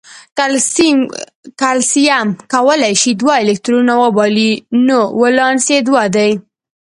[1.61, 4.51] کلسیم کولای شي دوه الکترونونه وبایلي
[4.87, 6.31] نو ولانس یې دوه دی.